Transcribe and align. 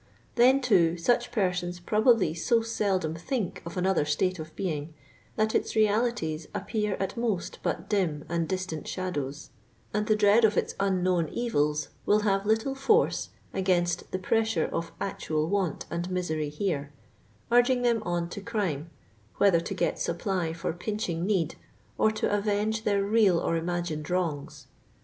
Then, 0.33 0.61
too, 0.61 0.97
such 0.97 1.31
persons 1.31 1.79
probably 1.79 2.33
so 2.33 2.63
seldom 2.63 3.13
think 3.13 3.61
of 3.67 3.77
another 3.77 4.03
state 4.03 4.39
of 4.39 4.55
being, 4.55 4.95
that 5.35 5.53
its 5.53 5.75
realities 5.75 6.47
appear 6.55 6.95
at 6.95 7.15
most 7.15 7.59
but 7.61 7.87
dim 7.87 8.25
and 8.27 8.47
distant 8.47 8.87
sha 8.87 9.11
dows, 9.11 9.51
and 9.93 10.07
the 10.07 10.15
dread 10.15 10.43
of 10.43 10.57
its 10.57 10.73
unknown 10.79 11.29
evils 11.29 11.89
will 12.07 12.21
have 12.21 12.47
little 12.47 12.73
force 12.73 13.29
against 13.53 14.09
the 14.11 14.17
pressure 14.17 14.65
of 14.65 14.91
actual 14.99 15.47
want 15.47 15.85
and 15.91 16.09
misery 16.09 16.49
here, 16.49 16.91
urging 17.51 17.83
them 17.83 18.01
on 18.03 18.27
to 18.29 18.41
crime, 18.41 18.89
whether 19.35 19.59
to 19.59 19.73
get 19.75 19.99
supply 19.99 20.51
for 20.51 20.73
pinching 20.73 21.27
need, 21.27 21.53
or 21.99 22.09
to 22.09 22.35
avenge 22.35 22.85
their 22.85 23.03
real 23.03 23.37
or 23.39 23.55
imagined 23.55 24.09
wrongs. 24.09 24.65